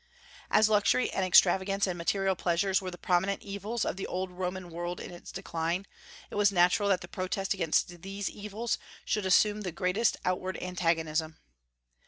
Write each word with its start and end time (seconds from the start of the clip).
As 0.49 0.67
luxury 0.67 1.11
and 1.11 1.23
extravagance 1.23 1.85
and 1.85 1.95
material 1.95 2.35
pleasures 2.35 2.81
were 2.81 2.89
the 2.89 2.97
prominent 2.97 3.43
evils 3.43 3.85
of 3.85 3.97
the 3.97 4.07
old 4.07 4.31
Roman 4.31 4.71
world 4.71 4.99
in 4.99 5.11
its 5.11 5.31
decline, 5.31 5.85
it 6.31 6.33
was 6.35 6.51
natural 6.51 6.89
that 6.89 7.01
the 7.01 7.07
protest 7.07 7.53
against 7.53 8.01
these 8.01 8.27
evils 8.27 8.79
should 9.05 9.27
assume 9.27 9.61
the 9.61 9.71
greatest 9.71 10.17
outward 10.25 10.57
antagonism. 10.59 11.37